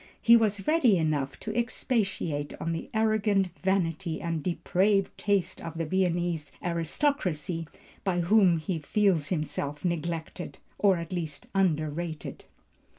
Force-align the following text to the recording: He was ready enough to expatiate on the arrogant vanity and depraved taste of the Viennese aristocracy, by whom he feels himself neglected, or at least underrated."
He 0.19 0.35
was 0.35 0.65
ready 0.65 0.97
enough 0.97 1.39
to 1.41 1.55
expatiate 1.55 2.59
on 2.59 2.71
the 2.71 2.89
arrogant 2.91 3.49
vanity 3.61 4.19
and 4.19 4.41
depraved 4.41 5.15
taste 5.15 5.61
of 5.61 5.77
the 5.77 5.85
Viennese 5.85 6.51
aristocracy, 6.65 7.67
by 8.03 8.21
whom 8.21 8.57
he 8.57 8.79
feels 8.79 9.27
himself 9.27 9.85
neglected, 9.85 10.57
or 10.79 10.97
at 10.97 11.13
least 11.13 11.45
underrated." 11.53 12.45